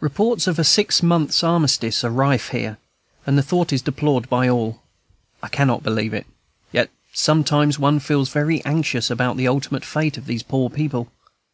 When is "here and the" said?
2.52-3.42